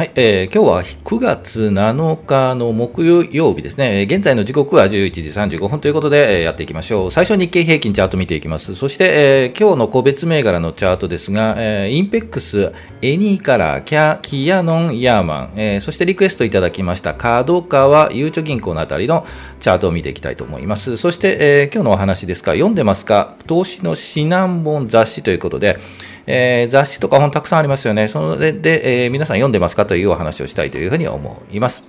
[0.00, 4.06] はい、えー、今日は9月7日の木曜日ですね。
[4.08, 7.10] 現在の時刻は11時35分ということで、えー、やっていきましょう。
[7.10, 8.74] 最初日経平均チャート見ていきます。
[8.76, 9.04] そして、
[9.50, 12.72] えー、今日の個別銘柄のチャートですが、えー、インペックス、
[13.02, 19.26] エニーカラー、キャ、キヤノン、ヤーマン、えー、そしてリクエストいただきましたカドカワ、ゆうちょ銀行のあたりの
[19.60, 20.96] チャートを見ていきたいと思います。
[20.96, 23.34] そして、えー、今日のお話ですか、読んでますか？
[23.46, 25.78] 投資の指南本雑誌ということで、
[26.26, 28.08] えー、雑誌とか本たくさんありますよね。
[28.08, 31.82] それで、えー、皆さん読んでますかというお話をしたいというふうに思います。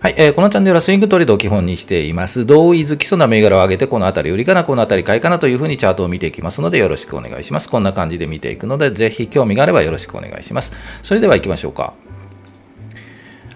[0.00, 2.46] はい、えー、このチャンネルはスイングトレードを基本にしています。
[2.46, 7.68] 同意づ基礎な銘柄を上げて、このあたり売りかな、このあたり買いかなというふうにチャートを見ていきますので、よろしくお願いします。
[7.68, 10.72] こんな感じで見ていくので、ぜひ興味があればよろしくお願いします。
[11.02, 11.92] それでは行きましょうか。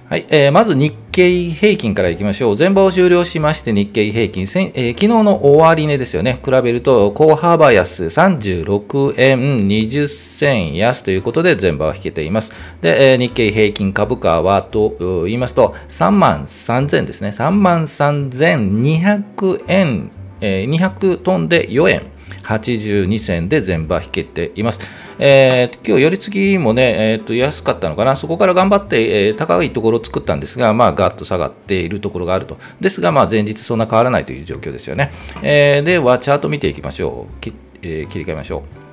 [0.07, 2.59] はい、えー、まず日経平均からいきましょう。
[2.59, 6.39] 前場を終了しまして日経平均、えー、昨日の終値ですよね。
[6.45, 12.53] 比べると、高幅安36円20銭安ということで前場は引けています。
[12.83, 17.29] で、えー、日経平均株価はと言いますと、3万3000ですね。
[17.29, 20.11] 3万3200円、
[20.43, 22.14] えー、200トンで4円。
[22.45, 24.81] 82銭で全場引けています。
[25.19, 32.59] えー、今日、寄り付きもね、えー、と安かったのかな、そこから頑張って、えー、高いところを作ったんですが、まあ、ガッと下がっているところがあると。
[32.81, 35.13] ですが、まあ、前日そんな変わらないという状況ですよね。
[35.43, 37.41] えー、では、チャート見ていきましょう。
[37.41, 38.84] きえー、切り替えましょう。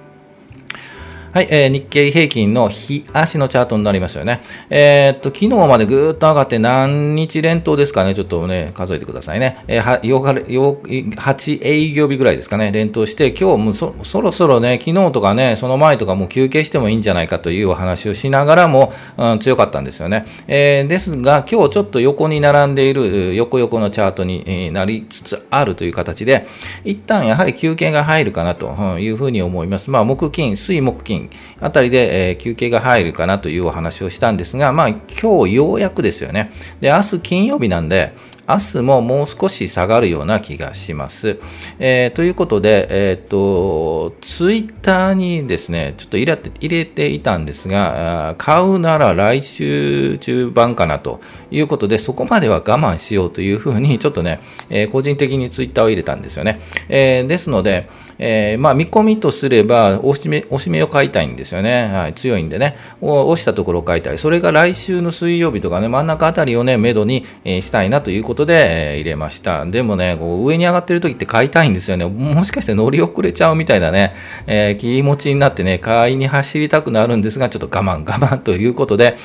[1.33, 4.41] はい、えー、日経平均の日足のチャートになりますよね。
[4.69, 9.63] えー、っと、昨日までぐーっと上がって何日連投ですかね、ちょっとね、数えてくださいね。
[9.69, 20.25] えー、8、営業日ぐらいですかね、連投して、今日もそそろそろね、昨日とかね、その前とかもう休憩してもいいんじゃないかというお話をしながらも、うん、強かったんですよね。
[20.49, 26.45] えー、ですが、今日ちょっと横に並んでいる、横横のチャートになりつつあるという形で、
[26.83, 29.89] 一旦やはり休憩が入るかなというふうに思います。
[29.89, 31.20] まあ、木金、水木金、
[31.59, 36.51] あたりで、えー、休憩が入るかなというお話をしたんですが、まあ、今日ようやくですよね。
[36.79, 38.13] で、明日金曜日なんで、
[38.51, 41.39] 明日ももう少し下がるような気がします。
[41.79, 54.39] えー、ということで、えっ、ー、と、ツイッターにですね、ちょっと入れて入れていたんですが、買うなら来週中盤かなということで、そこまでは我慢しようというふうに、ちょっとね、
[54.69, 56.59] えー、個人的にツイッターを入れたんですよね。
[56.89, 57.89] えー、ですので、
[58.23, 61.91] えー、まあ、見込みとすれば、押し目、押し目を買いたいんですよね。
[61.91, 62.77] はい、強いんでね。
[63.01, 64.17] 押したところを買いたい。
[64.19, 69.65] それが来週の水曜日とかね、真ん中あたりをね、めどに、え、したいなということで、えー、入れました。
[69.65, 72.05] でもね、こう上に上がってる時って買いたいんですよね。
[72.05, 74.13] もしかして乗り遅れちゃうみたいなね、
[74.45, 79.15] えー、気持ちになってね、買いに走りたくなるんですが、ちょっと我慢我慢ということで、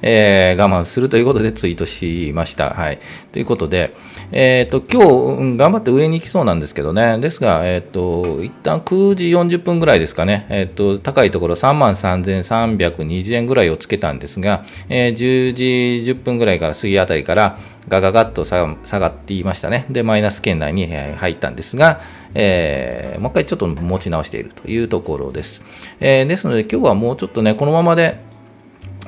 [0.00, 2.70] えー、我慢するということでツイートしました。
[2.70, 3.00] はい。
[3.32, 3.94] ということで、
[4.32, 7.18] えっ、ー、と、今日、頑張って上に行きそうなんですけどね。
[7.18, 17.58] ですが、えっ、と、一旦9時40分ぐらいですかね、えっ、と、高いところ3万3320円ぐらいをつけたんですが、えー、10時10分ぐらいから過ぎあたりから
[17.88, 19.86] ガガガッと下がっていましたね。
[19.90, 22.00] で、マイナス圏内に入ったんですが、
[22.34, 25.62] えー、もう一回ちょっと持ち直しているというところです。
[25.98, 28.20] えー、ですので今日はもうちょっとね、このままで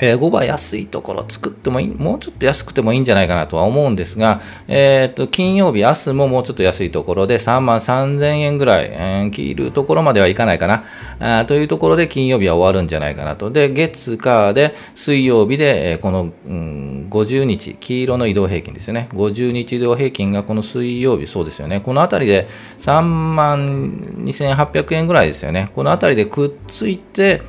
[0.00, 13.50] えー、5倍安いところ作ってもいい、もうちょっと安くてもいいんじゃないかなとは思うんですが、えっ、ー、と、金曜日、明日ももうちょっと安いところで3万3000円ぐらい、えー、切るところまではいかないかな、あというところで金曜日は終わるんじゃないかなと。
[13.50, 19.09] で、月、火で、水曜日で、えー、この、うん、50日、黄色の移動平均ですよね。
[19.12, 21.80] 50日移動平均がこの水曜日、そうですよね。
[21.80, 22.48] このあたりで
[22.80, 25.70] 3万2800円ぐらいですよね。
[25.75, 27.42] このあたりでくっついて、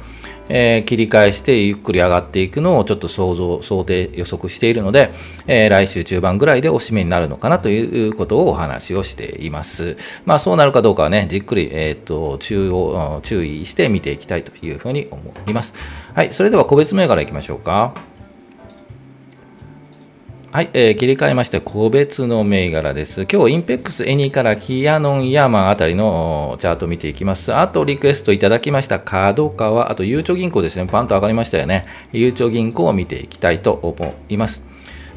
[0.49, 5.11] えー、切り返してゆっくり上がっていくのをちょっと想像、想定予測しているので、
[5.47, 9.95] えー、来週中盤ぐらいで押し目になるのかなということをお話をしています。
[10.25, 15.73] まあそうなるかどうかはね、じっくり、えっ、ー、と、注を、注意して見ていきたいというふうに思います。
[16.13, 17.93] はい、それでは個別銘柄いきましょうか。
[20.51, 23.27] はい、えー、切り替えまして、個別の銘柄です。
[23.31, 27.53] 今日、 INPEX、エニーカラー、キヤノン、ヤーマンあたりのチャートを見ていきます。
[27.53, 30.87] あと、リクエストいただきました、 KADOKAWA、あと、ゆうちょ銀行ですね。
[30.87, 31.85] パンと上がりましたよね。
[32.11, 34.63] ゆうちょ銀行を見ていきたいと思います。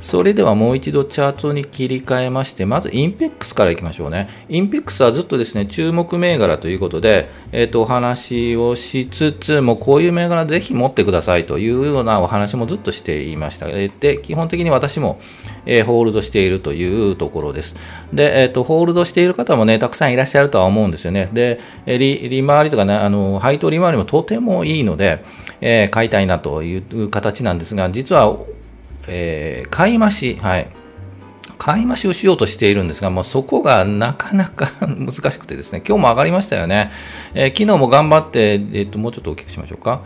[0.02, 4.28] それではもう一度チャートに切り替えまして、まずインペックスからいきましょうね。
[4.48, 13.66] インペックスはずっとですね、注目銘柄ということで、えっ、ー、と、お話をしつつ、もこういう銘柄ぜひ持ってくださいというようなお話もずっとしていました。
[13.66, 15.20] で、基本的に私も、
[15.66, 17.76] えー、ホールドしているというところです。
[18.12, 21.28] で、えっ、ー、と、ホールドしている方もね、たくさんいらっしゃるとは思うんですよね。
[21.32, 25.22] で、利利回りとかね、あの、配当利回りもとてもいいので、
[25.60, 28.36] え買いたいなという形なんですが、実は
[29.08, 30.68] えー、買い増し、はい。
[31.64, 36.90] 買い増しをしようとしているんですが、もうそこがなかなか 難しくてですね、今日も上がりましたよね。
[37.34, 40.00] えー、昨日も頑張って、えっ、ー、と、もうちょっと大きくしましょうか。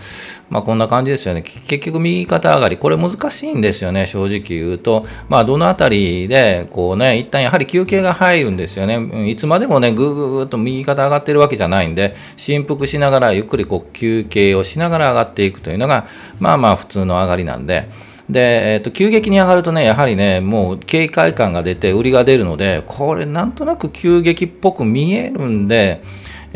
[0.51, 1.41] まあ、こんな感じですよね。
[1.41, 5.07] 結局、右肩上がり、これ難しいんですよね、正直言うと。
[5.31, 9.27] まあ、どのあたりで、こうね、一旦やはり休憩が入るんですよね。
[9.27, 16.07] いつまでもね、ぐーぐーっと右肩上がってるわけじゃないんで、振幅しながら、ゆっくりこう休憩をしながら上がっていくというのが、
[16.39, 17.89] まあまあ普通の上がりなんで、
[18.29, 26.03] で、えっと、急激に上がるとね、やはりね、もう警戒感が出て、売りが出るので、これ、なんとなく急激っぽく見えるんで、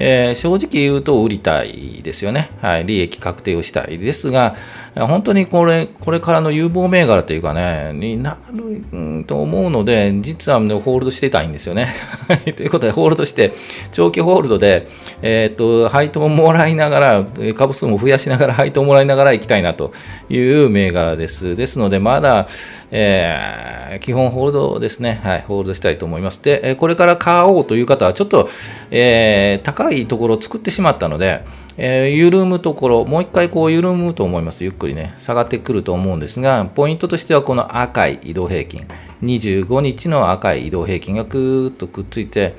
[0.03, 2.49] えー、正直言うと売りたいですよね。
[2.63, 2.87] はい。
[2.87, 4.57] 利益確定をしたいですが、
[4.95, 11.89] 本当にこれ、これからの有望銘柄というかね、になる、と思うので、実は、ね、ホールドしてたいんですよね。
[12.57, 13.53] ということで、ホールドして、
[13.93, 14.89] 長期ホールドで、
[15.23, 19.93] えっ、と、配当もらいながら、株数も増やしながら、配当もらいながら行きたいなと
[20.31, 21.55] いう銘柄です。
[21.55, 22.49] ですので、まだ、
[22.91, 25.21] えー、基本ホールドですね。
[25.23, 26.41] はい、ホールドしたいと思います。
[26.43, 28.49] で、これから買おうという方は、ちょっと、
[28.91, 31.45] えー、高いところを作ってしまったので、
[31.77, 34.65] えー、緩むところ、もう一回こう緩むと思います。
[34.65, 38.87] ゆっくりね、下がってくると思うんですが、ポイントとしてはこの赤い移動平均、
[39.23, 42.57] 25日の赤い移動平均がぐーっとくっついて、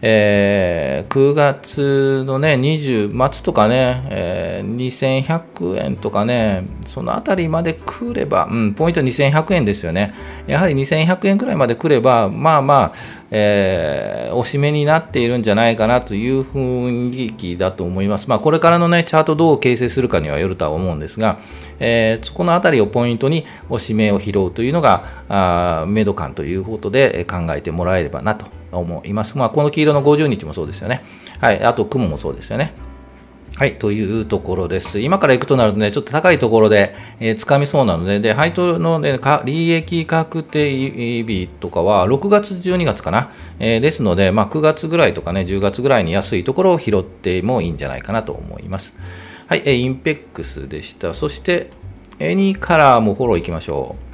[0.00, 10.14] えー、9月のね、20末とかね、えー、2100円とかね、そのあたりまで来れば、うん、ポイント2100円ですよね。
[10.46, 12.92] やはり2100円くらいまで来れば、まあまあ、
[13.32, 18.28] えー、おしめになっているんじゃないかなという雰囲気だと思います。
[18.28, 21.40] まあ、これからのね、チャートどう形成するかにはよるとは思うんですが、
[21.80, 29.36] えー、そこのあたりをポイントにおしめを拾うというのが、あメド感ということで考えてもらえればなと思います。
[29.38, 31.02] まあ、この黄色の50日もそうですよね。
[31.40, 31.62] はい。
[31.62, 32.74] あと、雲もそうですよね。
[33.58, 35.00] はい、というところです。
[35.00, 43.32] 今から行くとなるとね、ちょっと高いところで、えー、掴みそうなので、で、配当の、ね、利益確定日とかは6月、12月かな。
[43.58, 48.94] えー、ですので、まあ、9月ぐらいとかね、10月ぐらいに安いところを拾ってもいいんじゃないかなと思います。
[49.48, 51.12] はい、えー、 INPEX でした。
[51.12, 51.70] そして、
[52.20, 54.07] エニーカラーもフォロー行きましょう。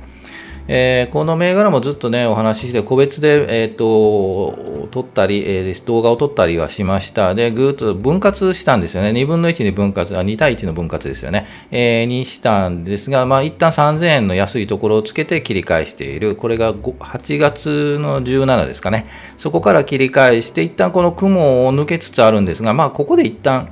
[0.66, 7.34] えー、この銘柄もずっとね、お話しして、個別で、え、ー、と、撮ったり、えー、動画を撮ったりはしました。
[7.34, 9.11] で、ぐーっと分割したんですよね。
[9.11, 11.46] 2分の1に分割、あ、2対1の分割ですよね。
[11.70, 16.34] えー、にしたんですが、まあ、一旦3000円の安いところをつけて切り返している。
[16.34, 19.06] これが8月の17ですかね。
[19.37, 23.69] そこから切り返して、一旦この雲を抜けつつあるんですが、まあ、ここで一旦、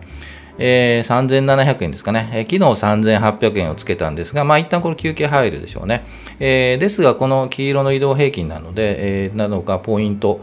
[0.59, 6.05] えー、3700円ですかね、えー、昨日3800円をつけたんですが、まあ一旦これ休憩入るでしょうね。
[6.41, 10.41] えー、ですが、この黄色の移動平均なので、えー、なのかポイント、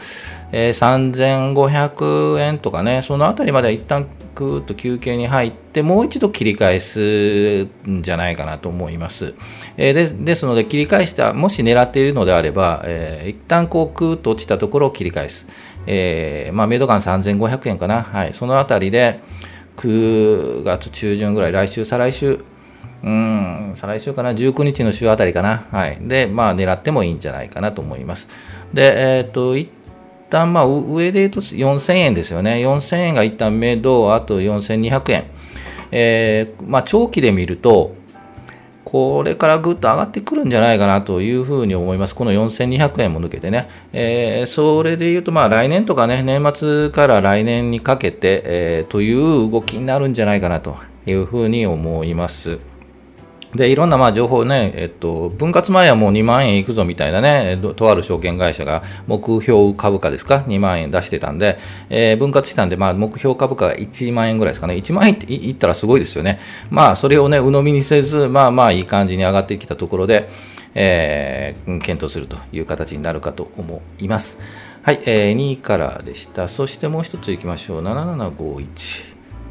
[0.52, 9.34] えー、3500円とかね、そのあたりまでは一旦ぐーっと休憩に入って、もう一度切り返すんじゃないかなと思います。
[9.78, 15.46] え、でですので、切り返した、もし狙っているのであれば、えー、一旦こう、クーッと落ちたところを切り返す。
[15.88, 18.04] えー、まあ、メド感3500円かな。
[18.04, 19.20] はい、そのあたりで、
[19.80, 22.44] 9月中旬ぐらい、来週、再来週、
[23.02, 25.68] うん、再来週かな、19日の週あたりかな。
[25.72, 25.98] はい。
[26.02, 28.28] で、まあ、狙ってもいいんじゃないかなと思います。
[28.74, 29.70] で、えっ、と、一
[30.30, 32.56] 旦、まあ、上で言うと4000円ですよね。
[32.56, 35.24] 4000円が一旦目処、あと4200円。
[35.92, 37.96] えー、まあ、長期で見ると、
[38.92, 42.16] これからぐっと上がってくるんじゃないかなというふうに思います。
[42.16, 43.70] この4200円も抜けてね。
[43.94, 50.76] えー、それで言うと、まあ来年とかね、年末から来年にかけて、えー、という動きになるんじゃないかなと
[51.06, 52.58] いうふうに思います。
[53.56, 61.58] で、いろんなまあ情報ね、えっと、分割前はもう2万円いくぞみたいなね、とある証券会社が目標株価ですか、2万円出してたんで、
[61.90, 64.76] えー、分割したんで、まあ目標株価が1万円ぐらいですかね。
[64.76, 66.40] 1万円って言ったらすごいですよね。
[66.70, 70.30] まあそれをね、鵜呑みにせず、まあまあいい感じに上がってきたところで、
[70.76, 74.38] えー、検討するという形になるかと思います。
[74.84, 76.48] はい、えー、2位からでした。
[76.48, 77.82] そしてもう一ついきましょう。
[77.84, 79.09] 7751。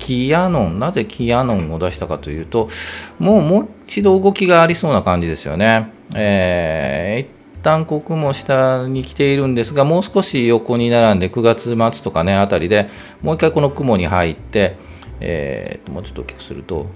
[0.09, 2.71] キアノン、なぜキアノンを出したかというと、
[3.19, 5.93] もうもう一度動きがありそうな感じですよね。
[6.15, 12.89] えー、一旦ここも下に来ているんですが、もう少し横に並んで9月末とかね、あたりで
[13.21, 14.79] もう一回この雲に入って、
[15.21, 16.87] えー、もうちょっと大きくすると、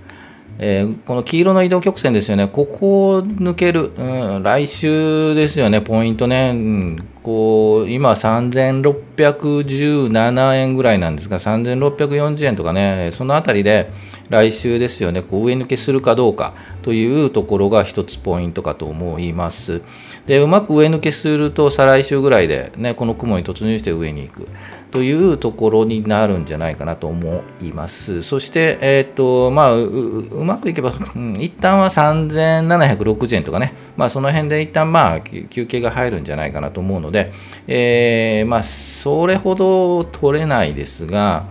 [0.58, 13.90] えー、この黄色の移動曲線ですよね、ここを抜ける、うん、来週ですよね、ポイントね、うん、こう今、3617円ぐらいなんですが、3640円とかね、そのあたりで
[14.28, 16.54] 来週ですよね、こう上抜けするかどうか。
[16.82, 19.80] というところが一つポイントかと思います。
[20.26, 24.48] でうまく上抜けすると、再来週ぐらいで、ね、この雲に突入して上に行く。
[24.92, 28.22] というところになるんじゃないかなと思います。
[28.22, 37.32] そして、えーとまあ、ううまくいけば、うん、一旦は3760円とかね、まあ、その辺で一旦まあ休憩が入るんじゃないかなと思うので、
[37.66, 41.48] えー、まあ、それほど取れないですが、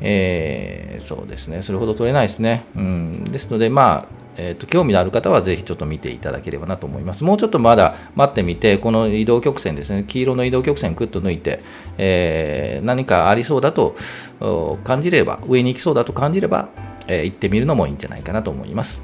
[0.00, 2.64] えー、そうですね、それほど取れないですね。
[2.74, 7.24] うん、ですので、まあ、えーと、興味のある方はぜひちょっと見ていただければなと思います。
[7.24, 11.60] もうちょっとまだ待ってみて、この移動曲線ですね、黄色の移動曲線ぐっと抜いて、
[11.98, 13.96] えー、何かありそうだと
[14.84, 16.68] 感じれば、上に行きそうだと感じれば、
[17.06, 19.02] えー、行ってみるのもいいんじゃないかなと思います。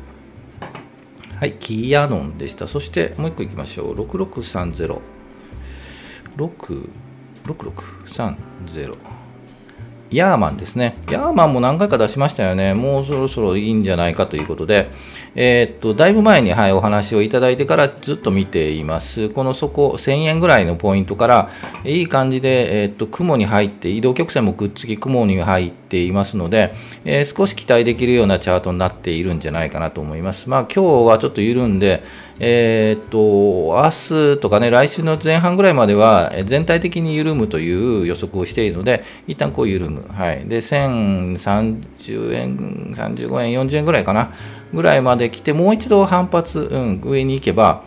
[1.36, 2.68] はい、キーアノンでした。
[2.68, 3.94] そしてもう一個行きましょう。
[3.94, 4.98] 6630。
[6.36, 9.11] 6630。
[10.12, 10.96] ヤーマンですね。
[11.10, 12.74] ヤーマンも何回か出しましたよね。
[12.74, 14.90] もうそろそろいいんじゃないかということで、
[15.34, 19.30] えー、っと、だいぶ前に、はい、お話をいただいてからずっと見ています。
[19.30, 21.50] この底、1000円ぐらいのポイントから、
[21.84, 26.72] いい感じで、えー、っと、雲に入って、移動曲線もくっつき、雲に入ってていますので、
[27.04, 30.48] えー、少し期待できるようなチャートになっているんじゃないかなと思います。
[30.48, 32.02] まあ、今日はちょっと緩んで、
[32.40, 40.06] えー、っと、明日とかね、来週の前半ぐらいまでは全体的に緩むという予測をしているので、一旦こう緩む。
[40.08, 40.46] はい。
[40.46, 44.32] で、1030円、35円、40円ぐらいかな、
[44.72, 47.82] ぐらいまで来て、もう一度反発、うん、上に行けば、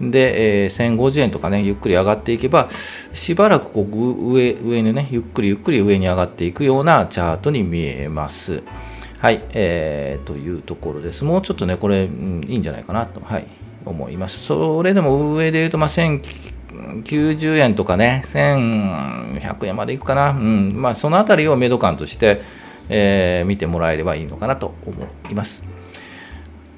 [0.00, 2.68] で、えー、1050円とかね、ゆっくり上がっていけば、
[3.12, 8.62] しばらくこう上上にね、ゆっくりゆっくり上に上がっていくようなチャートに見えます。
[9.18, 11.24] はい、えー、というところです。
[11.24, 13.20] もうちょっとね、これ、うん、いいんじゃないかなと。
[13.20, 13.46] はい。
[13.86, 14.44] 思います。
[14.44, 20.30] それでも上で言うと、まあ、1090円とかね、1100円までいくかな。
[20.30, 20.74] うん。
[20.74, 22.42] まあ、そのあたりをメド感として、
[22.88, 24.94] えー、見てもらえればいいのかなと思
[25.30, 25.62] います。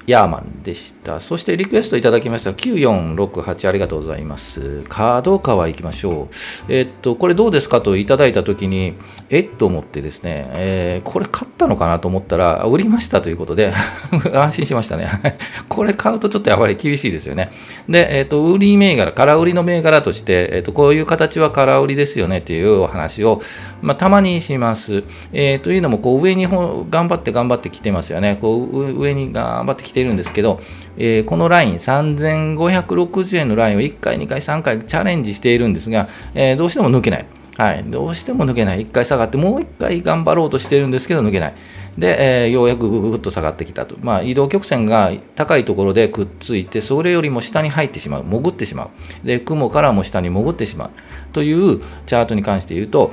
[0.09, 1.19] ヤーマンでした。
[1.19, 4.83] そしてリクエストいただきました9468ありがとうございます。
[4.89, 6.29] カードカワ行きましょ
[6.67, 6.73] う。
[6.73, 8.95] えっと、これどうですかといただいたときに、
[9.29, 13.71] えっと思ってですね、えー、これ買ったのかなと思ったら、売りましたということで
[14.33, 15.09] 安心しましたね。
[15.69, 17.51] これ買うとちょっとやっぱり厳しいですよね。
[17.87, 23.43] で、えっと、売り銘柄、空売りの銘柄として、えっと、こういう形は空売りですよねというお話を、
[23.83, 25.03] まあ、たまにします。
[25.33, 28.39] えー、というのも、こう上に頑張って頑張ってきてますよね。
[28.41, 30.59] こう上に頑張ってきているんですけど、
[30.97, 37.25] えー、このライン、3560円のラインを1回、2回、3回チャレンジしているんですが、えー、どうしても抜けない。
[37.57, 38.85] はい、どうしても抜けない。
[38.85, 41.53] 1回下がって、もう1回頑張ろうとしているんですけど、抜けない。
[41.97, 43.97] で、えー、ようやくぐぐぐっと下がってきたと。
[44.01, 48.23] まあ、移動曲線が高いところでくっついて、それよりも下に入ってしまう。
[48.23, 49.27] 潜ってしまう。
[49.27, 50.89] で、雲からも下に潜ってしまう。
[51.33, 53.11] というチャートに関して言うと、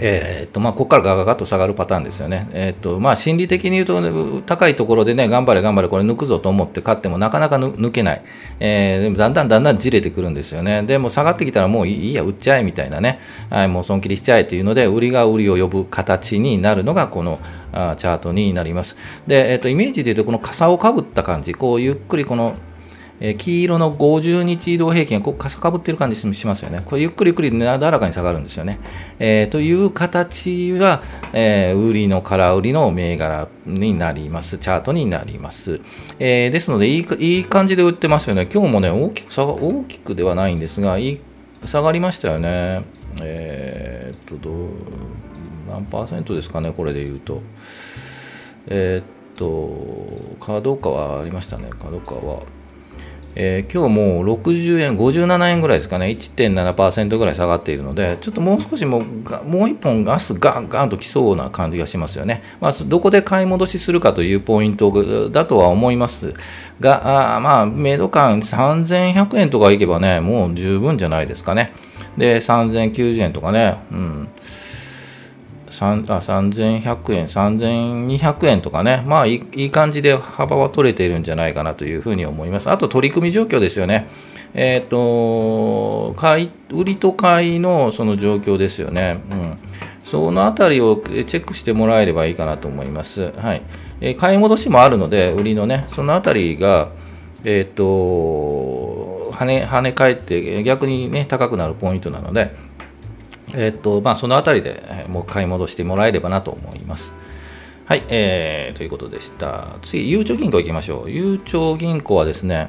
[0.00, 2.48] えー、っとまあ、ここからガガガッと下がるパターンですよね。
[2.52, 8.22] えー、っとまあ、心理的に言うと、ね、高いところでね、頑張れ頑張れ、これ抜くぞと思って買ってもなかなか抜けない。
[8.58, 10.82] えー、でもだんだんだんだんじれてくるんですよね。
[10.84, 13.20] でも下がってきたらもういいや、売っちゃえみたいなね。
[13.50, 17.38] はい、もう損切りしちゃえというので、売りが売りを呼ぶ形になるのがこの
[17.72, 18.96] あチャートになります。
[19.26, 22.54] で、えっとイメージで言うと、この傘をかぶった感じ、こうゆっくりこの
[23.24, 26.82] え黄色の50日移動平均がこうかさかぶってる感じしますよね。
[26.84, 28.80] これゆっくりゆっくりなだらかに下がるんですよね。
[29.20, 34.58] えー、という形が、えー、売りの空売りの銘柄になります。
[34.58, 35.80] チャートになります。
[36.18, 38.48] えー、ですのでいい、いい感じで売ってますよね。
[38.52, 41.20] 今日もね、大きく下が、大きくではないんですが、いい
[41.64, 42.82] 下がりましたよね。
[43.20, 44.68] えー、っと、どう、
[45.70, 47.40] 何パーセントですかね、これで言うと。
[48.66, 49.04] えー、っ
[49.36, 52.42] と、カード価はありましたね、カード価は。
[53.34, 59.04] えー、今日も60円、57円ぐらいですかね、1.7%ぐらい下がっているので、ちょっともう少しもう、
[59.44, 62.42] もう一本ガスガンガンときそうな感じがしますよね。
[62.60, 66.34] まあ、どこで買い戻しするかというポイントだとは思います
[66.80, 71.72] が、あまあ、メイド感3100円とかいけばね、もう十分じゃないですかね。
[72.16, 74.28] で、3090円とかね、うん。
[75.82, 82.70] 3100円、3200円とかね、まあいい感じで幅は取れているんじゃないかなというふうに思います。
[82.70, 84.08] あと取り組み状況ですよね。
[84.54, 89.20] えっ、ー、と、買い、売りと買いのその状況ですよね。
[89.30, 89.58] うん。
[90.04, 93.32] そのあたりをチェックしてもらえればいいかなと思います。
[93.32, 93.62] はい。
[94.00, 96.90] えー、買い戻しもあるので、売りのね、そのあたりが、
[97.44, 102.54] えっ、ー、と、跳ね、跳ね返って逆にね、高くなるポイントなので、
[103.54, 107.14] えっと、まあ、そのあたりでもう買い戻してもらえればなと思います。
[107.84, 109.76] はい、えー、ということでした。
[109.82, 111.10] 次、ゆうちょ銀行行きましょう。
[111.10, 112.68] ゆうちょ銀行はですね、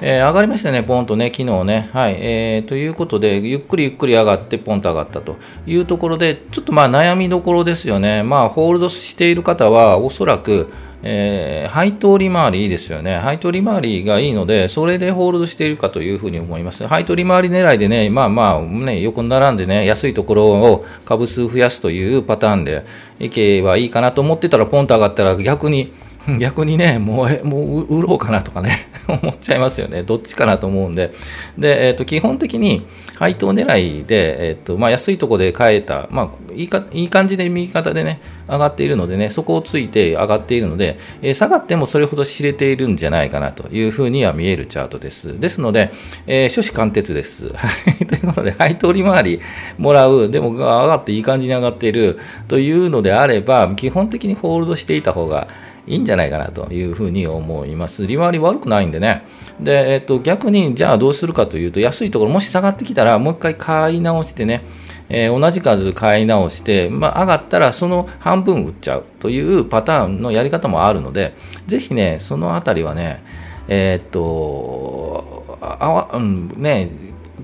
[0.00, 1.88] えー、上がりましたね、ポンとね、昨日ね。
[1.92, 2.16] はい。
[2.18, 5.36] えー、ということで、ゆっくりゆっくり上がって、ポンと上がったと
[5.66, 8.24] いうところで、ちょっとまあ悩みどころですよね。
[8.24, 10.68] まあ、ホールドしている方は、おそらく、
[11.06, 13.18] えー、配当利回りいいですよね。
[13.18, 16.84] 配当利回りがいいので、それでホールドしているかというふうに思います。
[16.88, 22.84] 配当利回り狙いでね、まあまあ、ね、横に並んでね、安いところを株数増やすというパターンで
[23.20, 25.92] いけばいいかなと思ってたら、ポンと上がったら逆に、
[26.38, 30.02] 逆にね、もう、もう売ろうかなとかね、 思っちゃいますよね。
[30.02, 31.12] どっちかなと思うんで。
[31.58, 45.38] で、えっ、ー、と、基本的に配当狙いで、えっ、ー、と、まあ、安いとこで買えた、まあ、いいか、いい感じで右肩でね、上がっているのでね、そこをついて上がっているので、えー、下がってもそれほど知れているんじゃないかなというふうには見えるチャートです。
[45.38, 45.90] ですので、
[46.26, 47.48] えー、諸子貫徹です。
[48.08, 49.40] ということで、配当利回り
[49.78, 55.48] もらう、でも上がっていい感じに上がっているというのであれば、基本的にホールドしていた方が
[55.86, 58.06] いいんじゃないかなというふうに思います。
[58.06, 59.24] 利回り悪くないんでね。
[59.60, 64.64] で、えっと、逆に、じゃあどうするかというと、安いところ、もし下がってきたら、もう一回買い直してね、
[65.08, 71.34] えー、同じ数買い直して、まあ、上がったらその半分売っちゃうというパターンのやり方もあるので、
[71.66, 73.22] ぜひね、そのあたりはね、
[73.68, 76.90] えー、っと、あわ、うん、ね、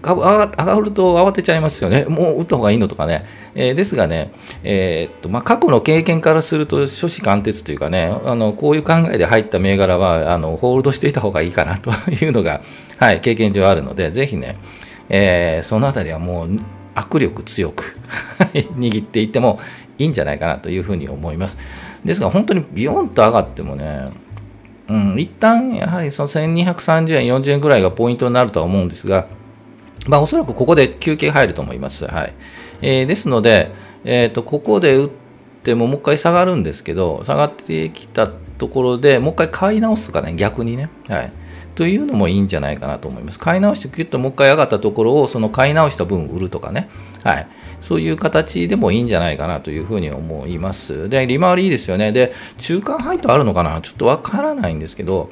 [0.02, 2.04] 上がると慌てちゃいますよね。
[2.04, 3.25] もう打った方がいいのとかね。
[3.54, 4.32] えー、ですがね、
[4.62, 12.61] えー、っとまあ、過去の経験からすると、初子貫徹というかね、あのこういう考えで入った銘柄はあのホールドしていた方がいいかなというのが、
[12.99, 14.59] はい、経験上あるので、ぜひね、
[15.09, 16.50] えー、そのあたりはもう
[16.94, 17.97] 握力強く
[18.52, 19.61] 握っていっても
[19.99, 21.59] いいんじゃないかなというふうに思います。
[22.04, 24.09] ですが、本当にビヨンと上がってもね、
[24.88, 29.26] うん、一旦やはりその1230円、40円ぐらいがポイントになるとは思うんですが、
[30.07, 32.07] まあ、おそらくここで休憩入ると思います。
[32.07, 32.35] はい
[32.83, 33.71] えー、ですので、
[34.04, 35.11] えーと、ここで打っ
[35.62, 40.88] てももう一回下がるんですけど、下がってきたところでもう一回買い直すとかね、逆にね。
[41.09, 41.33] はい
[41.75, 43.38] というのもいいんじゃないかなと思います。
[43.38, 46.90] 買い直してキュッともう一回上がったところをその買い直した分売るとかね。
[47.25, 47.49] はい。
[47.80, 51.09] そういう形でもいいんじゃないかなというふうに思います。
[51.09, 52.12] で、利回りいいですよね。
[52.12, 53.80] で、中間配当あるのかな？
[53.80, 55.30] ちょっとわからないんですけど、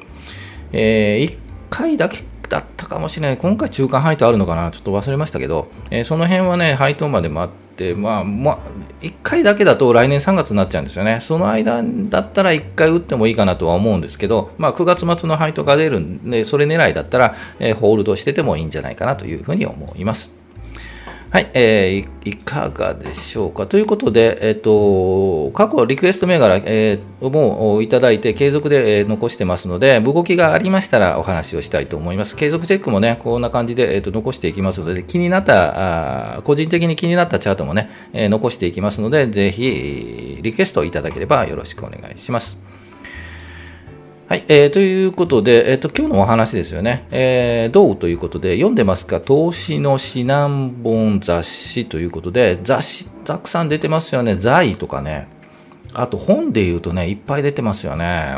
[0.71, 1.37] えー、1
[1.69, 8.57] 回だけだったかもしれない、今回中間配当あるのかな、ちょっと忘れましたけど、えー、その辺はね、配当までもあって、まあ、まあ、
[9.01, 20.38] 1回だけだと来年3月になっちゃうんですよね、その間だったら1回打ってもいいかなとは思うんですけど、まあ、9月末の配当が出るんで、それ狙いだったら、えー、ホールドしててもいいんじゃないかなというふうに思います。
[21.31, 23.67] はい、えー、いかがでしょうか？
[23.67, 32.35] ということで、えっ、ー、と、過去リクエスト銘柄、えー、もいただいて継続で、えー、残してますので、動きがありましたらお話をしたいと思います。
[32.35, 42.57] 継続チェックもね、こんな感じで、えーと、残していきますので、気になったあ、個人的に気になったチャートもね、えー、残していきますので、ぜひ、リクエストいただければよろしくお願いします。
[44.29, 55.27] はい、えー、ということで、えーと、今日のお話ですよね、えー、どうということで、読んでますか、投資の指南本雑誌ということで、雑誌たくさん出てますよね、財とかね、
[55.95, 58.37] あと本で言うとね、いっぱい出てますよね。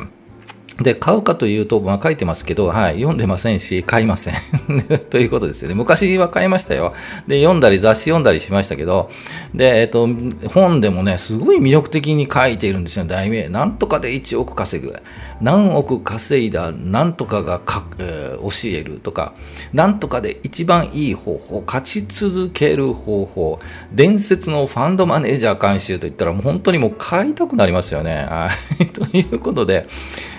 [0.83, 4.35] で、買うかというと、まあ、書いてますけど、はい、読んでませんし、買いません
[5.09, 5.75] ということですよね。
[5.75, 6.93] 昔は買いましたよ。
[7.27, 9.09] で、読んだり、雑誌読んだりしましたけど、
[9.53, 10.07] で、えっと、
[10.47, 13.49] 本でもね、すごい魅力的に書いているんですよ、題名。
[13.49, 14.95] なんとかで1億稼ぐ。
[15.41, 19.33] 何億稼いだ、なんとかがか、えー、教えるとか、
[19.73, 23.59] なんとかで一番いい方法、勝ち続ける方法、
[23.91, 28.27] 伝説のファンドマネージャー監修といったら、もう本当にもう買いたくなりますよね。
[28.29, 28.87] はい。
[28.93, 29.87] ということで、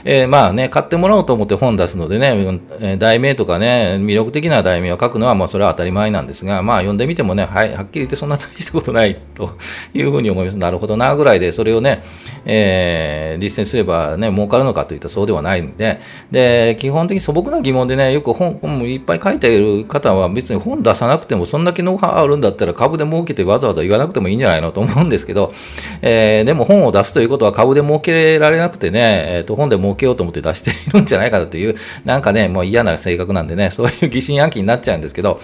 [0.05, 9.57] えー、まあね、買ってもらおうと思って本出すのでね、題名とかね、魅力的な題名を書くのは、まあそれは当たり前なんですが、まあ読んでみてもね、はい、はっきり言ってそんな大したことないと
[9.95, 10.59] いうふうに思います。
[10.59, 12.03] なるほどな、ぐらいで、それをね、
[12.45, 25.53] えー、実践すればね、儲かるのかといったらそうではないんで、で、基本的に素朴な疑問でね、よく本、本もいっぱい書いている方は別に本出さなくても、そんだけノウハウあるんだったら株で儲けてわざわざ言わなくてもいいんじゃないのと思うんですけど、
[26.01, 35.41] えー、でも本を出すということは株で儲けられなくてね、えっ、ー、と、本で儲けようと思って出しているんじゃないかなという、なんかね、もう嫌な性格なんでね、 そういう疑心暗鬼になっちゃうんですけど、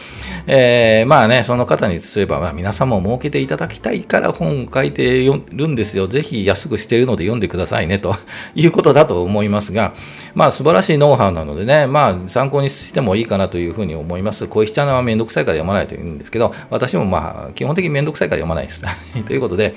[0.47, 6.07] えー、まあね、その方にすれば、まあ、皆さんも儲けていただきたいから本を書いてるんですよ。
[6.09, 8.15] ぜひ安くしているので読んでくださいね、と
[8.55, 9.95] いうことだと思いますが、
[10.35, 14.47] まあ素晴らしいノウハウなのでね、まあ参考にしてもいいかなというふうに思います。
[14.47, 18.83] 小石ちゃんはめんどくさいから読まないというんですけど、私もまあ基本的にめんどくさいから読まないです。
[19.27, 19.75] ということで、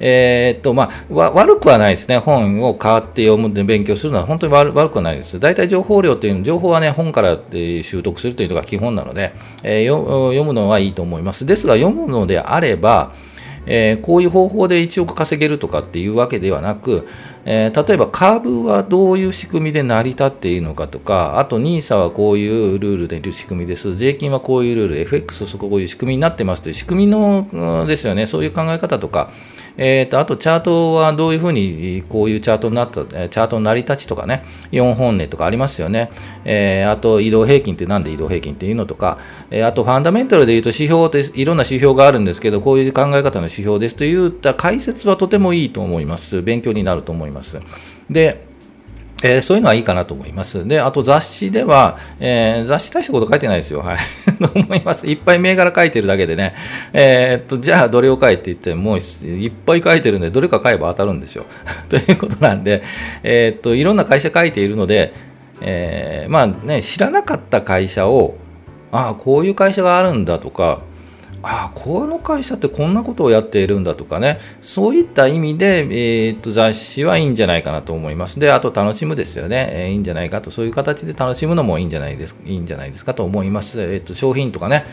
[0.00, 2.18] えー、っと、まあ、悪くはないですね。
[2.18, 5.40] 本を買って読むで勉強するのは本当に悪くはないです。
[5.40, 7.38] 大体情報量というの、情報はね、本から
[7.82, 9.32] 習得するというのが基本なので、
[9.62, 11.46] えー、読むのはいいと思います。
[11.46, 13.12] ですが、読むのであれば、
[13.70, 17.06] えー、こういう方法で1億稼げるとかっていうわけではなく、
[17.44, 29.30] えー、例えば株はどういう仕組みで成り立っているのかとか、あと NISA はこういうルールで仕組みです、税金はこういうルール、FX そここういう仕組みになってますという仕組みのですよね、そういう考え方とか、
[29.78, 36.10] えーと、あとチャートはどういうふうにこういうチャートになった、チャートの成り立ちとかね、4本音とかありますよね。
[36.44, 39.18] えー、あと移動平均ってなんで移動平均っていうのとか、
[39.50, 46.42] えー、あとファンダメンタルでいうと指標っていろんな指標があるんですけど、こういう考え方の指標ですといった解説はとてもいいと思います。
[46.42, 47.60] 勉強になると思います。
[48.10, 48.47] で、
[49.22, 50.66] えー、そういうのはいいかなと思います。
[50.66, 53.80] で、あと雑誌では、えー、雑誌大したこと書いてないですよ。
[53.80, 53.98] はい。
[54.38, 55.06] と思います。
[55.06, 56.54] いっぱい銘柄書いてるだけでね。
[56.92, 61.46] えー、っと、じゃあどれを書いて言っても、いっぱい書いてるんで、どれか買えば当たるんですよ。
[61.88, 62.82] ということなんで、
[63.24, 65.12] えっと、いろんな会社書いているので、
[65.60, 68.36] えまあね、知らなかった会社を、
[68.92, 70.80] ああ、こういう会社があるんだとか、
[71.42, 74.38] ああこの会社ってこんなことをやっているんだとかね。
[74.60, 75.86] そういった意味で、
[76.28, 78.40] えー、と雑誌はいいんじゃないかなと思います。
[78.40, 80.50] であと楽しむですよね、えー、いいんじゃないかと。
[80.50, 84.84] そういう形で楽しむのもいいんじゃないですいいんじゃないですかと思います、えー、と商品とかね。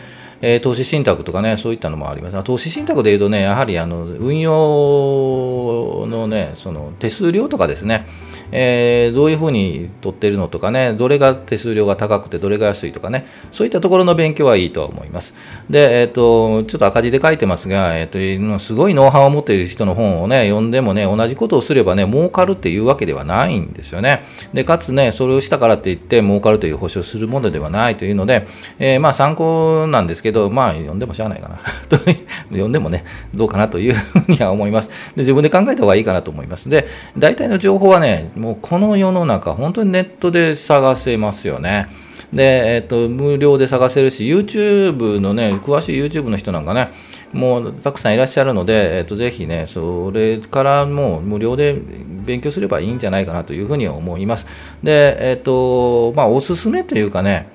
[0.42, 2.44] えー、投資信託とかね、そういったのもあります。
[2.44, 8.06] 投資信託でいうとね、やはりあの運用のね、その手数料とかですね、
[8.52, 15.34] えー、どういうふうに取ってるのとかね、どれが手数料が高くてどれが安いとかね、そういったところの勉強はいいと思います。
[15.68, 24.22] で、えっ、ー、と、ちょっと赤字で書いてますが、えっ、ー、と、すごいノウハウを持っている人の本をね、読んでもね、同じことをすればね、儲かるっていうわけではないんですよね。
[24.52, 28.46] で、かつね、それをしたからって言って儲かるという保証するものではないというので、
[28.78, 31.60] えー、まあ参考なんですけど、まあ読んでもしゃあないかな。
[32.50, 33.04] 読んでもね、
[33.34, 34.88] どうかなというふうには思います。
[34.88, 36.68] で、自分で考えた方がいいかなと思います。
[36.68, 36.86] で、
[37.18, 41.88] 大体の情報はね、もうこの世の中、本当にネットで探せますよね。
[42.32, 46.90] で、えっと、無料で探せるし、YouTube のね、詳しい YouTube の人なんかね、
[47.32, 54.46] もうたくさんいらっしゃるので、えっと、ぜひね、それからもう無料で勉強すればいいんじゃないかなというふうに思います。
[54.82, 57.48] で、えっと、まあ、おすすめというかね、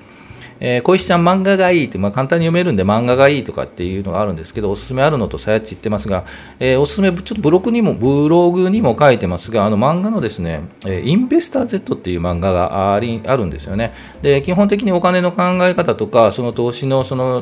[0.61, 6.23] えー、小石ちゃん漫画がいいって、まあ、簡単に読めるんで漫画がいいとかっていうのがあるんですけど、おすすめあるのとさやっち言ってますが、
[6.59, 13.93] えー、おすすめ、ちょっとブログにも、ブログにも書いてますが、あの漫画のですね、え、インベスター Z っていう漫画がありあるんですよね。
[14.21, 17.41] で、基本的にお金の考え方とか、その投資のその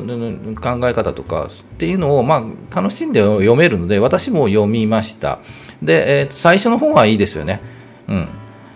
[0.60, 2.36] 考え方とかっていうのを、ま
[2.70, 5.40] あ、楽しんで読めるので、私も読みました。
[5.82, 7.60] で、えー、最初の本はいいですよね。
[8.08, 8.28] うん。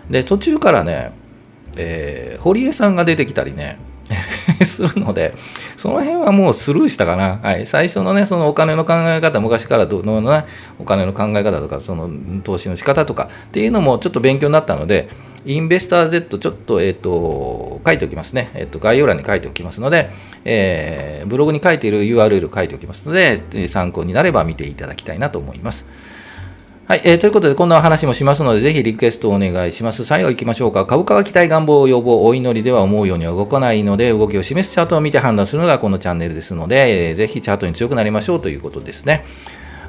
[0.09, 1.11] で、途中からね、
[1.77, 3.79] えー、堀江さんが出てきたりね、
[4.65, 5.33] するので、
[5.77, 7.39] その辺はもうスルーしたかな。
[7.41, 7.65] はい。
[7.65, 10.45] 最初のね、そのお金の考え方、昔からどのね、
[10.79, 12.09] お金の考え方とか、その
[12.43, 15.09] 投資の仕方とかっていうのもちょっと勉強になったので、
[15.45, 18.49] インベスター Z ちょっと、えっ、ー、と、書いておきますね。
[18.55, 20.09] えっ、ー、と、概要欄に書いておきますので、
[20.43, 25.85] えー、ブログに書いている URL 書いておきますので、参考になれば見ていただきたいなと思います。
[26.87, 30.05] はい、えー、ということで、こんな話もしますので、ぜひリクエストをお願いします。
[30.05, 30.85] 最後行きましょうか。
[30.85, 39.25] 株価は期待、願望を、要望、お祈りでは思うようには動かないので、動きを示すチャートを見て判断するのがこのチャンネルですので、えー、ぜひチャートに強くなりましょうということですね。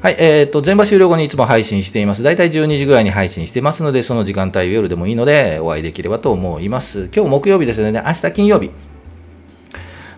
[0.00, 2.22] はい、えっ、ー、と、全場終了後にいつも配信しています。
[2.22, 7.10] だいたい12時ぐらいに配信していますので、その時間帯夜でもいいので、お会いできればと思います。
[7.14, 8.02] 今日木曜日ですよね。
[8.06, 8.70] 明日金曜日。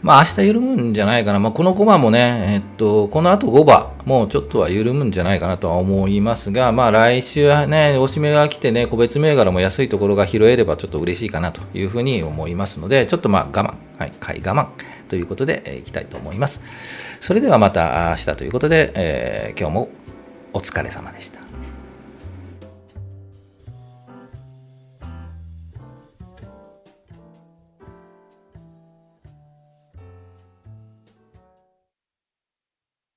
[0.02, 14.68] まあ明日緩むんじゃないかな、まあ、この駒もね、えっと、この後5番、もうちょっとは緩むんじゃないかなとは思いますが、まあ来週はね、おしめが来てね、個別銘柄も安いところが拾えればちょっと嬉しいかなというふうに思いますので、ちょっとまあ我慢、はい、買い我慢
[15.08, 16.60] ということで、えー、いきたいと思います。
[17.20, 19.88] それではまた明日ということで、えー、今日も
[20.52, 21.37] お疲れ様でした。